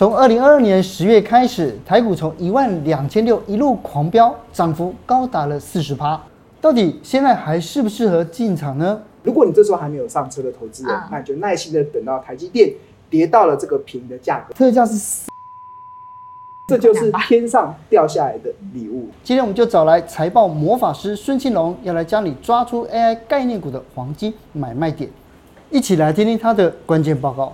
[0.00, 6.18] 从二零二二年十月开始，台股从一万两千六一路狂飙，涨幅高达了四十趴。
[6.58, 8.98] 到底现在还适不适合进场呢？
[9.22, 12.72] 如果你这时候还没有上车的投资人，那你就耐心的等到台积电
[13.10, 15.28] 跌到了这个平的价格，特价是，
[16.66, 19.06] 这就是天上掉下来的礼物。
[19.22, 25.10] 今天我们就找来财报魔法师孙庆龙，要来教你抓出 AI 概念股的黄金买卖点，
[25.68, 27.52] 一起来听听他的关键报告。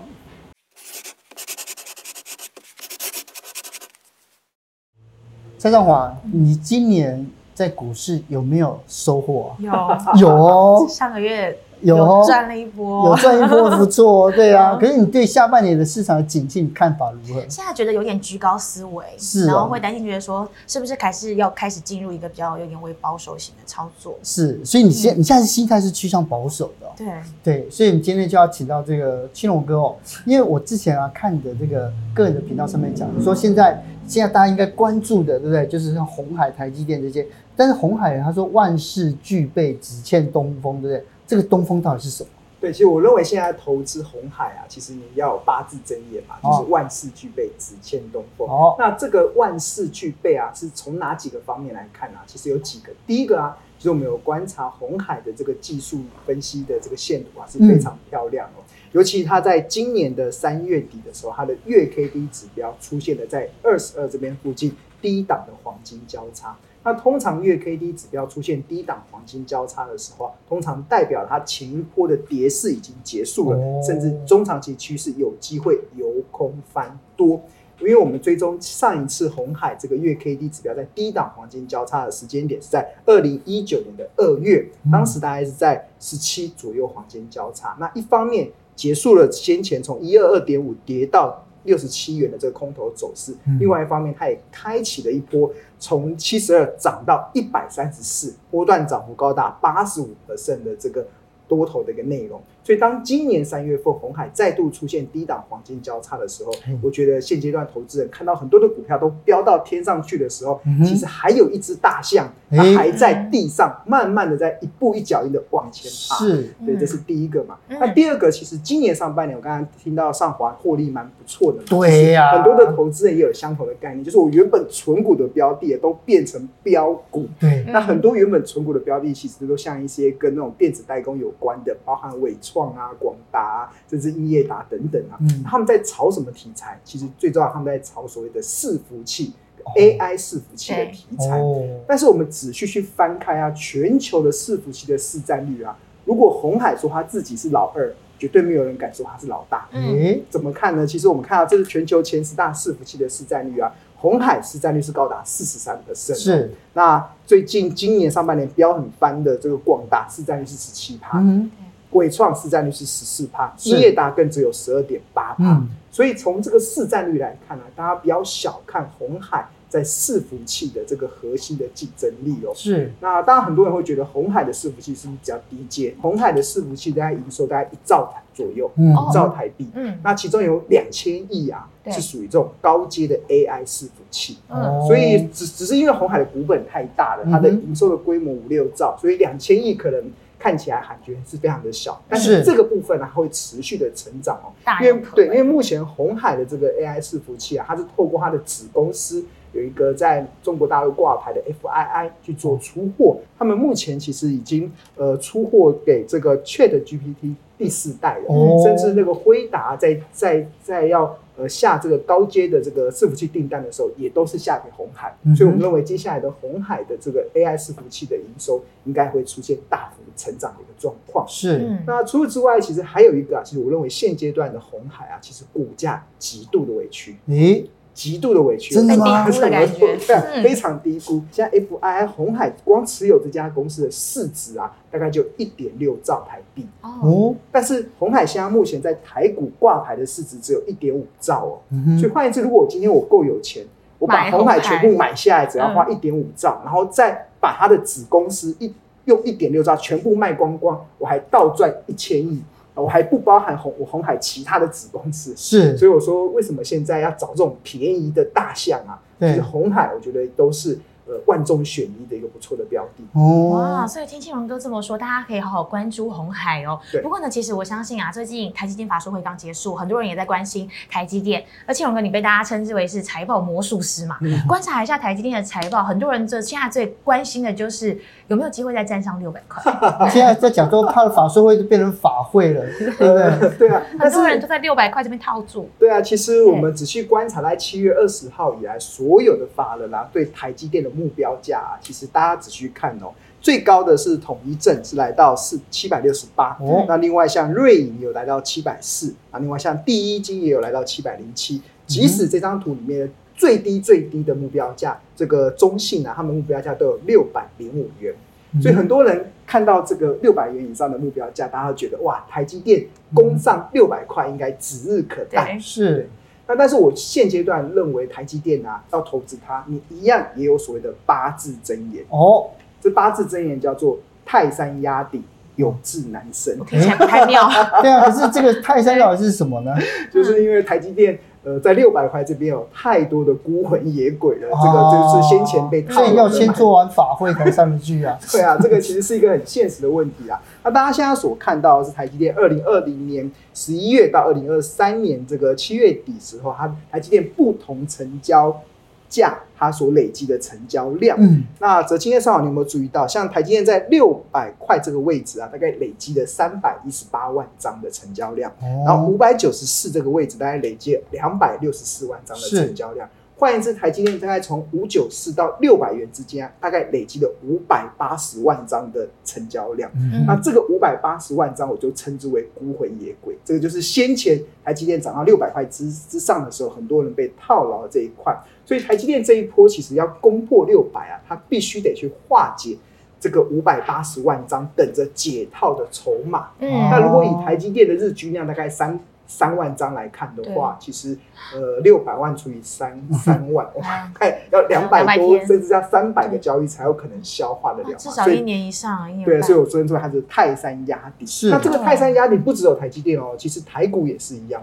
[5.66, 10.14] 蔡尚华，你今年在股市有没有收获啊？
[10.14, 10.86] 有， 有哦。
[10.88, 11.58] 上个月。
[11.82, 14.74] 有赚了一波，有赚一波不错，对啊。
[14.80, 17.40] 可是你对下半年的市场的景气看法如何？
[17.50, 24.14] 现在觉得有点居高思维，是，然后会担心，觉得说是不是开始要开始进入一个比较有点微保守型的操作？
[24.22, 26.86] 是，所以你现你现在的心态是趋向保守的。
[26.96, 27.06] 对
[27.44, 35.66] 对，所以你今天就要请到这个青龙哥哦，因为我之前啊看你的这个个人的频道上面讲，你说现在现在大家应该关注的，对不对？
[35.66, 41.04] 就是像红海、台积电这些，但是红海他说万事俱备，只欠东风，对不对？
[41.26, 42.30] 这个东风到底是什么？
[42.58, 48.48] 对，其实我认为现在投资红海啊，其实你要有八字真言嘛，就是万事俱备，只欠东风。
[48.48, 52.24] 哦，那这个万事俱备啊，是从哪几个方面来看啊？
[52.26, 52.90] 其实有几个。
[53.06, 58.64] 第一个啊，就是我们有观察红海的这个技术分析的这个线图啊，是非常漂亮哦。
[58.64, 58.64] 嗯、
[58.96, 66.56] 尤其它在今年的三月底的时候，它的月 K D 指标出现了在二十二这边附近低档的黄金交叉。
[66.82, 77.42] 那通常月 K D 指标出现低档黄金交叉的时候，通常代表它前一波的跌势已经结束了，甚至中长期趋势有机会由空翻多。
[77.80, 87.76] 因为我们追踪上一次红海这个月 K D 指标在低档黄金交叉的时间点是在二零一九年的二月，当时大概是在十七左右黄金交叉。
[87.78, 95.50] 那一方面结束了先前从一二二点五跌到六十七元的这个空头走势，另外一方面它也开启了一波。
[95.78, 101.04] 从七十二涨到一百三十四，波段涨幅高达八十五%的这个
[101.48, 102.40] 多头的一个内容。
[102.66, 116.16] 所以，当今年三月份红海再度出现低档黄金交叉的时候，嗯、我觉得现阶段投资人看到很多的股票都飙到天上去的时候，嗯、其实还有一只大象，它还在地上慢慢的在一步一脚印的往前爬。
[116.16, 117.56] 是，对，这是第一个嘛。
[117.68, 127.28] 嗯、那第二个，其实今年上半年我刚刚听到上华获利蛮不错的，对呀、啊，很多的投资人也有相同的概念，就是我原本存股的标的都变成标股。
[127.38, 136.80] 对，那很多原本存股的标的，其实都像一些跟那种电子代工有关的，包含纬创啊、广达啊，甚至英业达等等啊，嗯、他们在炒什么题材？
[136.84, 139.32] 其实最重要，他们在炒所谓的伺服器、
[139.64, 141.38] 哦、AI 伺服器的题材。
[141.40, 149.68] 哦、但是我们仔细去翻开啊，全球的伺服器的市占率啊，如果红海说他自己是老二，绝对没有人敢说他是老大。
[149.72, 150.86] 嗯，怎么看呢？
[150.86, 156.14] 其实我们看到这是全球前十大伺服器的市占率啊，红海市占率是高达四十三%。
[156.14, 161.18] 是，那最近今年上半年飙很翻的这个广达市占率是十七趴。
[161.18, 161.50] 嗯。
[161.92, 172.52] 纬创市占率是十四趴，英业达更只有十二点八趴，所以从这个市占率来看呢、啊，大家不要小看红海在伺服器的这个核心的竞争力哦。
[172.54, 175.94] 是，那当然很多人会觉得红海的伺服器是不是比较低阶？
[176.00, 190.04] 红海的伺服器大概营收大概一兆台左右，一、嗯、兆台币，嗯，那其中有两千亿啊，是属于这种高阶的 AI 伺服器，嗯，所以只只是因为红海的股本太大了，它的营收的规模五六兆，所以两千亿可能。
[190.46, 194.54] 看起来感觉是非常的小，但是这个部分呢，它会持续的成长哦。
[194.80, 203.18] 因为对，因为目前红海的这个 AI 伺服器啊，它是透过它的子公司有一个在中国大陆挂牌的 FII 去做出货。
[203.36, 211.18] 他们目前其实已经呃出货给这个 Chat GPT 第四代了，甚至那个辉达在在在要。
[211.36, 221.26] 呃，下这个高阶的这个伺服器订单的时候，也都是下给红海，嗯、所以我们认为接下来的红海的这个 AI 伺服器的营收应该会出现大幅成长的一个状况。
[221.28, 227.16] 是，那除此之外，其实还有一个啊，其实我认为现阶段的红海啊，其实股价极度的委屈。
[227.28, 229.24] 诶极度的委屈，真的吗？
[229.24, 229.96] 低估的感觉，
[230.42, 231.22] 非常低估。
[231.32, 237.34] 现在 FII 红海光持有这家公司的市值啊，大概就一点六兆台币哦。
[237.50, 241.54] 但是红海现在目前在台股挂牌的市值只有一点五兆哦。
[241.98, 243.64] 所以换言之，如果我今天我够有钱，
[243.98, 248.70] 我把红海全部买下来，只要花一点五兆，然后再把它的子公司一
[249.06, 252.42] 用一点六兆全部卖光光，我还倒赚一千亿。
[252.82, 259.00] 我还不包含鸿我鸿海其他的子公司，是，所以我说为什么现在要找这种便宜的大象啊？
[259.18, 263.50] 对，其实红海我觉得都是呃，万中选一的一个不错的标的哦。
[263.50, 266.78] 哇，所以听庆荣哥这么说，大家可以好好关注红海哦。
[266.90, 267.00] 对。
[267.00, 271.44] 不过呢，其实我相信啊，最近台积电法说会刚结束，很多人也在关心台积电。
[271.64, 274.18] 而庆荣哥，你被大家称之为是财报魔术师嘛？
[274.20, 274.36] 嗯。
[274.48, 279.62] 观察一下台积电的财报，很多人这现在最关心的就是有没有机会再站上六百块。
[280.10, 283.58] 现在在讲说，他的法说会就变成法会了， 对不对？
[283.58, 285.68] 对啊，很多人都在六百块这边套住。
[285.78, 296.58] 对啊，其实我们仔细观察，在七月二十号以来，所有的法人啊，对台积电的目标价啊，其实大家仔细看哦，最高的是统一证是来到四七百六十八，
[296.88, 301.62] 那另外像瑞银有来到七百四，啊，另外像第一金也有来到七百零七。
[301.86, 308.12] 即使这张图里面最低最低的目标价，这个中信啊，他们目标价都有六百零五元，
[308.60, 315.56] 所以很多人看到这个六百元以上的目标价，大家都觉得哇，台积电攻上六百块应该指日可待。
[315.60, 316.10] 是。
[316.48, 322.50] 那但是我现阶段认为台积电啊，要投资它，你一样也有所谓的八字真言哦。
[322.80, 325.22] 这八字真言叫做泰山压顶，
[325.56, 326.58] 有志难伸。
[326.64, 327.48] 听起来不太妙。
[327.82, 329.74] 对啊，可是这个泰山到底是什么呢？
[330.12, 331.18] 就是因为台积电。
[331.46, 336.12] 呃，在六百块这边有太多的孤魂野鬼了，哦、这个就是先前被套了。
[336.12, 338.18] 要先做完法会才上得去啊。
[338.32, 340.42] 对啊，这个其实是一个很现实的问题啊。
[340.64, 348.60] 那大家现在所看到的是台积电二零二零年十一月到二零二三年这个七月底时候，它台积电不同成交。
[349.08, 363.08] 价它所累积的成交量，嗯，那则今天上午你有没有注意到，像台积电在六百块这个位置啊，大概累积了三百一十八万张的成交量，哦、然后五百九十四这个位置大概累积两百六十四万张的成交量。
[363.38, 369.90] 换言之，台积电大概从五九四到六百元之间，大概累积了五百八十万张的成交量。
[369.94, 373.36] 嗯、那这个五百八十万张，我就称之为孤魂野鬼。
[373.44, 378.34] 这个就是先前台积电涨到六百块之之上的时候，很多人被套牢的这一块。
[378.64, 382.78] 所以台积电这一波其实要攻破六百啊，它必须得去化解
[383.20, 386.48] 这个五百八十万张等着解套的筹码。
[386.60, 388.98] 嗯，那如果以台积电的日均量大概三。
[389.26, 391.16] 三万张来看的话，其实
[391.54, 399.06] 呃六百万除以三 三万，哇，看要两百多甚至要三百个交易才有可能消化得了，至少一年以上。
[399.24, 401.26] 对，所以我昨天说它是泰山压顶。
[401.26, 404.62] 是，那这个泰山压顶不只有台积电哦，其实台股也是一样。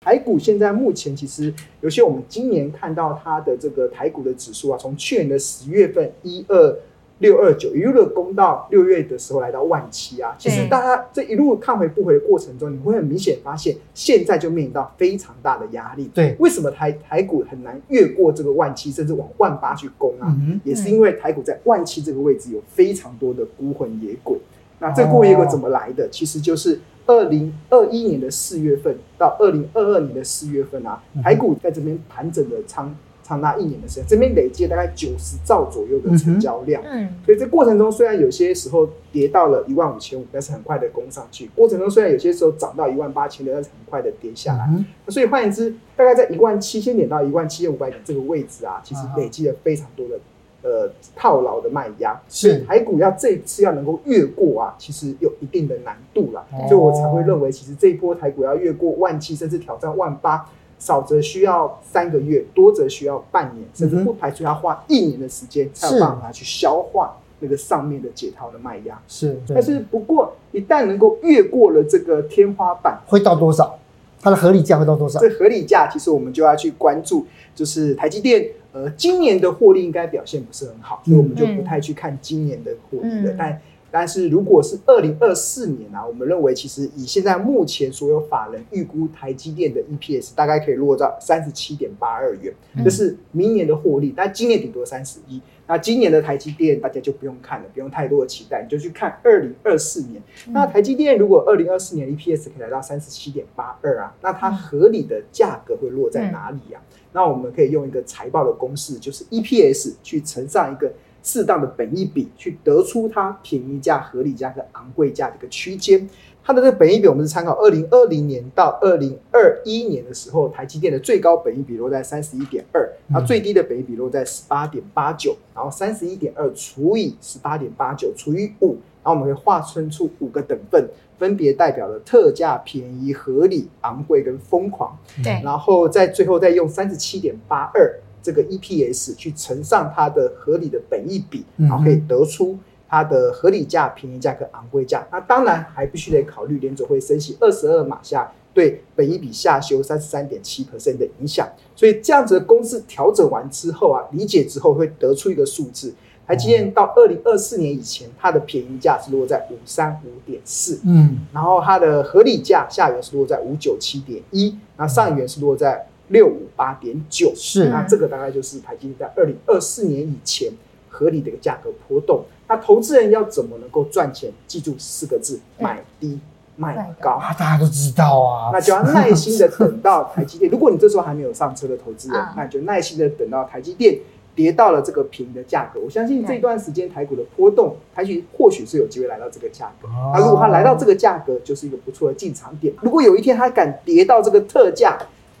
[0.00, 6.78] 台股现在目前其实，尤其我们今年看到它的这个台股的指数啊，从去年的十月份一二。
[7.18, 16.08] 六二九一路的攻到六月的时候来到万七啊，其实大家这一路看回不回的过程中，你会很明显发现，现在就面临到非常大的压力。
[16.14, 20.32] 对，为什么台台股很难越过这个万七，甚至往万八去攻啊？
[20.40, 24.38] 嗯、也是因为台股在万七这个位置有非常多的孤魂野鬼。
[24.78, 26.04] 那这孤魂野鬼怎么来的？
[26.04, 32.94] 哦、其实就是二零二一年的四月份到二零二二年的四月份啊，台股在这边盘整的仓。
[33.28, 36.82] 长达一年的时间，这边累计大概九十兆左右的成交量。
[36.86, 41.50] 嗯，所以这过程中虽然有些时候跌到了一万五千五，但是很快的攻上去。
[41.54, 44.66] 过程中虽然有些时候涨到一万八千六，但是很快的跌下来。
[44.70, 50.18] 嗯，所以换言之，大概在一万七千点到一万七千五百点这个位置啊，其实累积了非常多的
[50.62, 52.18] 呃套牢的卖压。
[52.30, 56.46] 是台股要这一次要能够越过啊，其实有一定的难度了。
[56.66, 60.48] 所以我才会认为，其实这一波台股要越过万七，甚至挑战万八。
[60.78, 69.00] 少则需要三个月，多则需要半年，甚至不排除要花一年的时间才有办法去消化那个上面的解套的卖压。
[69.08, 73.78] 是，但是不过一旦能够越过了这个天花板，会到多少？
[74.20, 75.18] 它的合理价会到多少？
[75.20, 83.60] 这合理价其实我们就要去关注，就是台积电，呃，今年的获利应该表现不是很好，所以我们就不太去看今年的获利了，嗯、但。
[83.90, 92.52] 但是如果是二零二四年啊，我们认为其实以现在目前所有法人预估台积电的 EPS 大概可以落到三十七点八二元，
[92.84, 95.40] 这是明年的获利，但今年顶多三十一。
[95.66, 100.20] 那今年的台积电大家就不用看了，不用太多的期待，你就去看二零二四年。
[100.48, 106.80] 那台积电如果二零二四年 EPS 可以来到三十七点八二啊，那它合理的价格会落在哪里啊？
[107.12, 110.92] 那我们可以用一个财报的公式，就是 EPS 去乘上一个。
[111.28, 116.08] 适当的本益比去得出它便宜价、合理价和昂贵价的一个区间。
[116.42, 134.96] 它的这个本益比，我们是参考二零二零年到二零二一年的时候，台积电的最高本益比落在三十一点二，它最低的本益比落在十八点八九，然后三十一点二除以十八点八九除以五，然后我们会划分出五个等份，分别代表了特价、便宜、合理、昂贵跟疯狂。
[135.22, 138.00] 对，然后在最后再用三十七点八二。
[138.22, 142.58] 这个 EPS 去乘上它的合理的本益比，然后可以得出
[142.88, 145.06] 它的合理价、便宜价跟昂贵价。
[145.10, 151.48] 那当然还必须得考虑联准会升息二十二码下对本益比下修三十三点七 percent 的影响。
[151.76, 155.94] 所以这样子的公式调整完之后啊，理解之后会得出一个数字。
[156.26, 170.50] 台积电到二零二四年以前，它的便宜价是落在五三五点四，嗯，然后它的合理价下缘是落在五九七点一，那上缘是落在六五八点九，是，那这个大概就是台积电在二零二四年以前
[170.88, 172.24] 合理的一个价格波动。
[172.48, 174.30] 那投资人要怎么能够赚钱？
[174.46, 176.18] 记住四个字：买低
[176.56, 180.50] 卖高啊，大家都知道啊，那就要耐心的等到台积电。
[180.52, 183.98] 如果你这时候还没有上车的投资人，那就耐心的等到台积电。
[184.34, 189.88] 跌到了这个平的价格，我相信这段时间台股的波动，台积或许是有机会来到这个价格。
[190.14, 192.72] 那如果它来到这个价格，就是一个不错的进场点。
[192.80, 194.96] 如果有一天它敢跌到这个特价，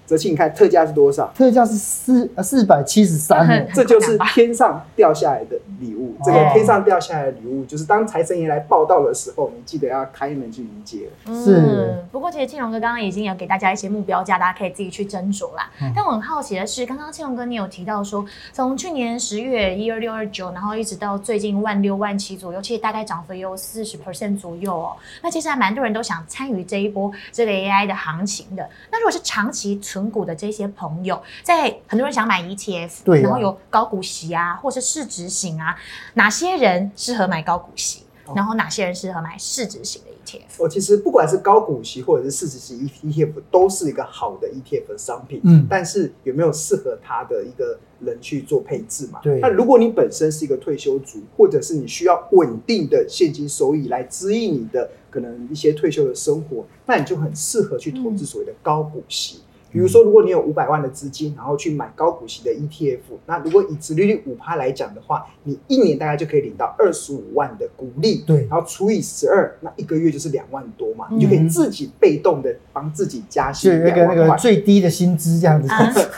[0.08, 1.30] 泽庆，你看特价是多少？
[1.36, 6.16] 特价是四呃四百七十三，这就是天上掉下来的礼物。
[6.24, 11.10] 这个天上掉下来的礼物，就是当财神爷来报道的时候，你记得要开门去迎接。
[11.26, 11.58] 是。
[11.58, 15.70] 嗯、不过其实庆荣哥刚刚已经有给大家一些目标价，大家可以自己去斟酌啦。
[15.82, 24.96] 嗯、但我很好奇的是，刚刚庆荣哥你有提到说，从去年十月一二六二九，然后一直到最近万六万七左右，其实大概涨幅也有四十 percent 左右哦。
[25.22, 28.68] 那其实还蛮多人都想参与这一波这个 AI 的行情的。
[28.90, 35.76] 那如果是长期存存股的这些朋友，在很多人想买 ETF，对、啊，然后有高股息啊，或是市值型啊，
[36.14, 38.04] 哪些人适合买高股息？
[38.26, 40.62] 哦、然后哪些人适合买市值型的 ETF？
[40.62, 45.40] 哦，其实不管是高股息或者是市值型 ETF，都是一个好的 ETF 的商品。
[45.42, 49.18] 嗯，但是有没有适合他的一个人去做配置嘛？
[49.22, 49.40] 对。
[49.40, 59.38] 那如果你本身是一个退休族，或者是你需要稳定的现金收益来支应你的可能一些退休的生活，那你就很适合去投资所谓的高股息。
[59.38, 75.68] 嗯比如说，如果你有五百万的资金，然后去买高股息的 ETF，那如果以殖利率五趴来讲的话，你一年大概就可以领到二十五万的股利，对，然后除以十二，那一个月就是两万多嘛，嗯、你就可以自己被动的帮自己加薪，就那个那个最低的薪资这样子。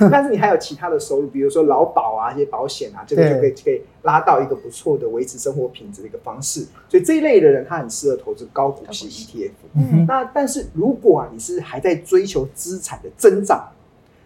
[0.01, 6.67] 嗯、 但是你还有其他的收入，比如说劳保啊、一些保险啊，这个就可以可以拉到一个不错的维持生活品质的一个方式。
[6.89, 9.51] 所以这一类的人，他很适合投资高股息 ETF。
[9.75, 13.69] 嗯，那但是如果啊，你是还在追求资产的增长，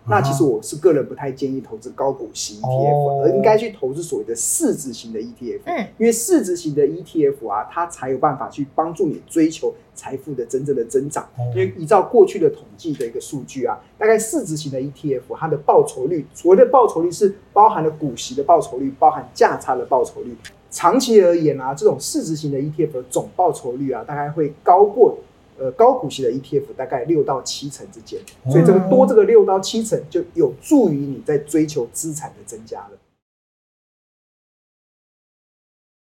[0.07, 5.61] 那其实我是个人不太建议投资高股息 ETF，而应该去投资所谓的市值型的 ETF。
[5.65, 11.27] 嗯，因为市值型的 ETF 啊，它才有办法去帮助你追求财富的真正的增长。
[11.53, 20.37] 因为依照过去的统计的一个数据啊，大概市值型的 ETF 它的报酬率，所谓的报酬率是包含了股息的报酬率，包含价差的报酬率。
[20.71, 25.17] 长期而言啊，这种市值型的 ETF 的总报酬率啊，大概会高过
[25.59, 28.21] 呃高股息的 ETF 大概六到七成之间，
[28.51, 32.91] 所以这个多这个六到七成就有助于你在追求资产的增加了。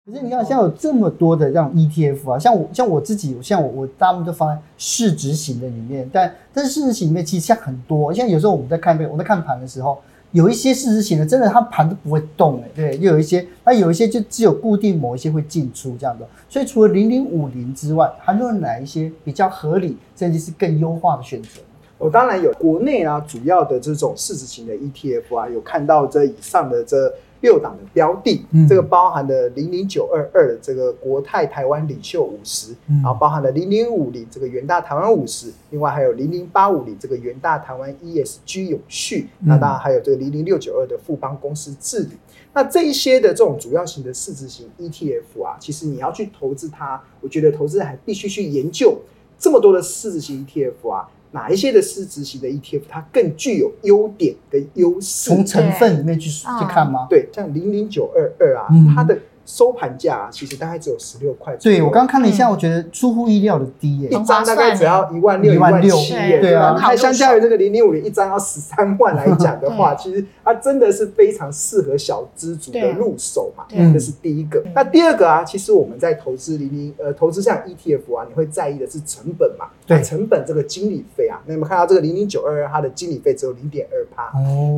[0.05, 10.01] 可是你看，像有这么多的这样 ETF 啊，像我像我自己，像我我大部分都放在市值型的里面，但但是市值型里面其实像很多，像有时候我们在看我在看盘的时候。
[10.35, 21.61] 有一些市值型的，真的它盘都不会动哎，对，又有一些，那有一些就只有固定某一些会进出这样的，所以除了零零五零之外，还有哪一些比较合理，甚至是更优化的选择？
[21.97, 27.13] 我当然有，国内啊主要的这种市值型的 ETF 啊，有看到这以上的这。
[27.41, 42.11] 六档的标的，嗯、这个包含了零零九二二这个国泰台湾领袖五十，嗯，然后包含了零零五零这个元大台湾五十，另外还有零零八五零这个元大台湾 ESG 永续，嗯、那当然还有这个零零六九二的富邦公司治理。
[42.53, 48.97] 那这一些的这种主要型的市值型 ETF 啊，其实你要去投资它，我觉得投资人还必须去研究
[49.37, 51.09] 这么多的市值型 ETF 啊。
[51.35, 55.29] 哪一些的市值型的 ETF，它更具有优点跟优势？
[55.29, 57.05] 从成分里面去去看吗？
[57.09, 59.15] 对，像零零九二二啊，它的。
[59.47, 61.55] 收盘价啊其实大概只有十六块。
[61.57, 66.39] 对，我刚刚看了一下，我觉得出乎意料的低耶，一张大概只要一万六、一万七耶。
[66.39, 73.65] 对啊，它相较于这个零零五零一张要十三万来讲的话，其实它真的是非常适合小资族的入手嘛。
[73.69, 74.63] 这是第一个。
[74.73, 79.67] 那第二个啊，其实我们在投资零零呃投资像 ETF 啊，你会在意的是成本嘛？
[79.85, 84.31] 对，成本这个经理费啊，那你们看到这个零零九二二，它的经理费只有零点二趴，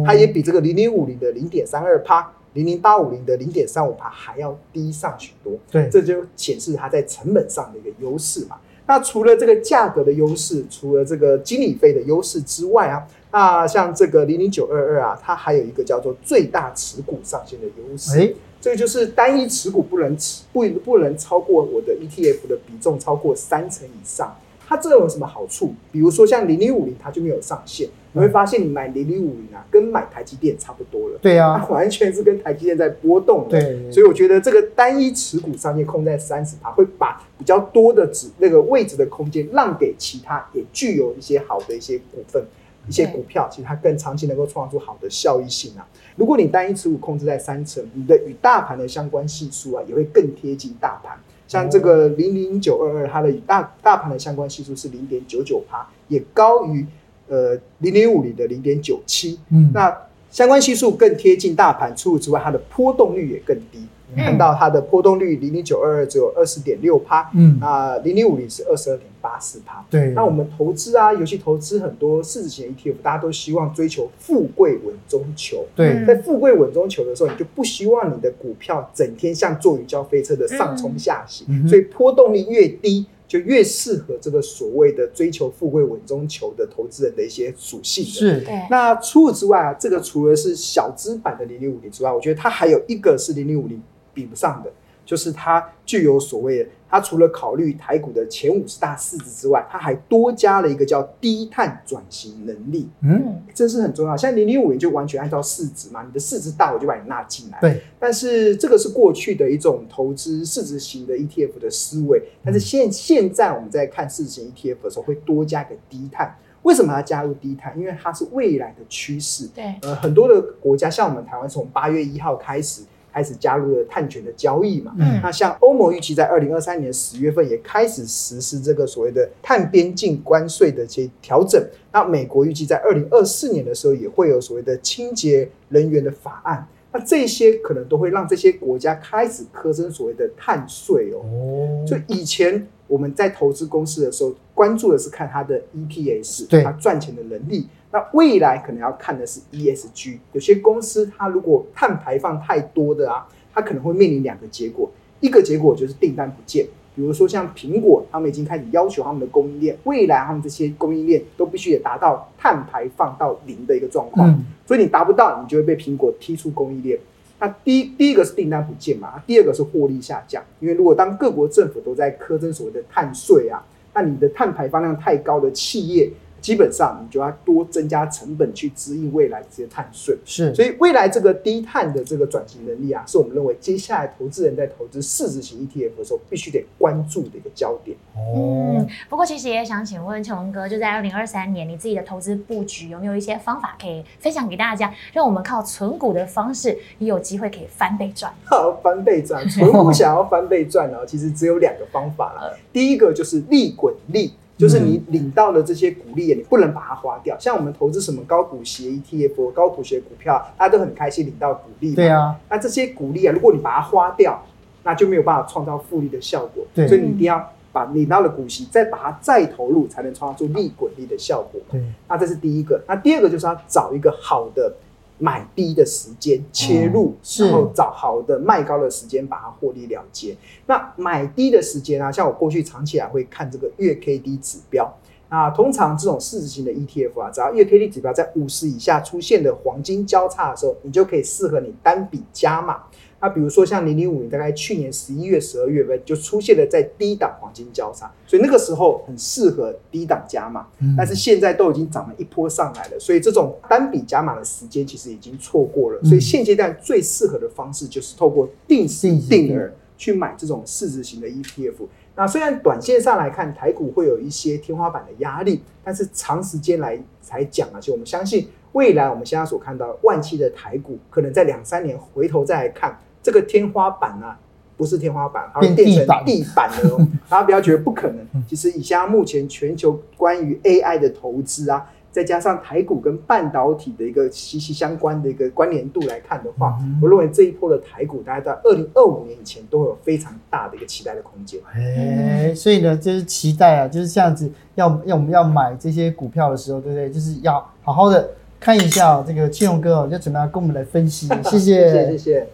[0.06, 2.32] 它也比这个零零五零的零点三二趴。
[2.54, 8.56] 零零八五零的零点三五趴还要低上许多，对，这就显示它在成本上的一个优势嘛。
[8.88, 24.36] 那除了这个价格的优势，除了这个经理费的优势之外啊，那像这个零零九二二啊，它还有一个叫做最大持股上限的优势，诶这个就是单一持股不能持不不能超过我的 ETF 的比重超过三成以上。
[24.68, 25.74] 它这有什么好处？
[25.94, 27.88] 比如说像零零五零，它就没有上限。
[28.12, 31.20] 你会发现，你买零零五零啊，跟买台积电差不多了。
[31.22, 33.62] 对啊，它完全是跟台积电在波动的。
[33.62, 42.44] 对，所以我觉得这个单一持股上限控在三十趴，会把比较多的指那个位置的空间让给其他也具有一些好的一些股份、
[42.90, 45.88] 一些股票，其实它更长期能够创造出好的效益性啊。
[46.16, 51.16] 如果你单一持股控制在三成，你的与大盘的相关系数啊，也会更贴近大盘。
[51.48, 56.86] 像这个零零九二二，它的大大盘的相关系数是零点九九趴，也高于。
[57.30, 59.94] 呃，零零五零的零点九七，嗯，那
[60.32, 63.86] 相关系数更贴近大盘，除此之外，它的波动率也更低。
[64.16, 69.86] 嗯、看到它的波动率零零九二二只有二十点六趴，嗯，那零零五零是二十二点八四趴。
[69.90, 75.66] 对，那我们投资啊，尤其投资很多市值型 ETF，大家都希望追求富贵稳中求。
[75.76, 83.06] 对，在富贵稳中求的时候，你就不希望你的股票整天像坐云霄飞车的上冲下洗，嗯、所以波动率越低。
[83.28, 88.02] 就越适合这个所谓的追求富贵稳中求的投资人的一些属性。
[88.02, 93.84] 是，那除此之外啊，这个除了是小资版的零零五零之外，我觉得它还有一个是零零五零
[94.18, 94.72] 比不上的。
[95.06, 102.90] 就是它具有所谓的，它除了考虑台股的前五十大市值之外，它还多加了一个叫低碳转型能力。
[103.00, 104.18] 嗯，这是很重要。
[104.18, 107.58] 像零零五零就完全按照市值嘛，你的市值大，我就把你纳进来。
[107.62, 107.82] 对。
[107.98, 112.22] 但是这个是过去的一种投资市值型的 ETF 的思维。
[112.44, 116.36] 但是现现在我们在看市值型 ETF 的时候，会多加一个低碳。
[116.64, 117.80] 为什么要加入低碳？
[117.80, 119.48] 因为它是未来的趋势。
[119.56, 119.74] 对。
[119.84, 122.82] 呃，很多的国家，像我们台湾，从八月一号开始。
[123.18, 124.94] 开始加入了碳权的交易嘛？
[125.00, 131.60] 嗯，那像欧盟预期在二零二三年十月份也开始实施这个所谓的碳边境关税的一些调整。
[131.92, 136.68] 那美国预计在二零二四年的时候也会有所谓的清洁能源的法案。
[136.94, 141.26] 那这些可能都会让这些国家开始苛征所谓的碳税哦。
[141.26, 147.68] 哦，就以前我们在投资公司的时候，关注的是看它的 EPS，对它赚钱的能力。
[147.98, 154.88] 那未来可能要看的是 ESG，有些公司它如果碳排放太多的啊，它可能会面临两个结果，
[155.20, 156.64] 一个结果就是订单不见，
[156.96, 167.00] 比如说像苹果，他们已经开始要求他们的供应链，未来他们这些供应链都必须得达到碳排放到零的一个状况，嗯、所以你达不到，你就会被苹果踢出供应链。
[167.40, 176.12] 那第一第一个是订单不见嘛，第二个是获利下降，因为如果当各国政府都在苛征所谓的碳税啊，那你的碳排放量太高的企业。
[176.42, 187.98] 基本上你就要多增加成本去支应未来这些碳税，是，所以未来这个低碳的这个转型能力啊，是我们认为接下来投资人在投资市值型 ETF 的时候必须得关注的一个焦点。
[188.16, 198.34] 嗯，不过其实也想请问庆隆哥，就在二零二三年，你自己的投资布局有没有一些方法可以分享给大家，让我们靠存股的方式也有机会可以翻倍赚？
[198.46, 202.58] 好，翻倍赚，存股想要翻倍赚呢，其实只有两个方法了。
[202.72, 204.34] 第一个就是利滚利。
[204.58, 207.38] 就是你领到的这些股利，你不能把它花掉。
[207.40, 211.94] 像我们投资什么高股息 ETF、高股息股票，大家都很开心领到股利。
[211.94, 214.44] 对啊，那这些股利啊，如果你把它花掉，
[214.84, 216.66] 那就没有办法创造复利的效果。
[216.74, 221.62] 对，所以你一定要把领到的股息再把它再投入，才能创造出利滚利的效果。
[221.70, 222.82] 对，那这是第一个。
[222.88, 224.74] 那第二个就是要找一个好的。
[225.20, 230.36] 买低的时间切入，嗯、然后找好的卖高的时间把它获利了结。
[230.68, 234.94] 那买低的时间啊，像我过去长期来会看这个月 K D 指标。
[235.30, 242.84] 那通常这种市值型的 ETF 啊，只要月 K D 指标在五十以下出现的黄金交叉的时候，你就可以适合你单笔加码。
[243.20, 250.68] 那比如说像零零五零，大概去年十一月、十二月份就出现了在低档黄金交叉，所以那个时候很适合低档加码。
[250.96, 256.00] 但是现在都已经涨了一波上来了，所以这种单笔加码的时间其实已经错过了。
[256.04, 261.88] 所以现阶段最适合的方式就是透过定时定额去买这种市值型的 ETF。
[262.16, 272.96] 那虽然短线上来看台股会有一些天花板的压力，但是长时间来才讲啊，就我们相信未来我们现在所看到万期的台股，可能在两三年回头再来看。
[273.28, 274.40] 这个天花板啊，
[274.78, 277.06] 不是天花板，它会变成地板的哦。
[277.28, 291.60] 大家不要觉得不可能，其实以现在目前全球关于 AI 的投资啊，再加上台股跟半导体的一个息息相关的一个关联度来看的话，我认为这一波的台股，大概在二零二五年以前都会有非常大的一个期待的空间。
[291.74, 297.12] 哎，所以呢，就是期待啊，就是这样子，要要我们要买这些股票的时候，对不对？
[297.12, 301.28] 就是要好好的看一下这个庆荣哥哦，就准备要跟我们来分析。
[301.44, 302.48] 谢谢，谢谢。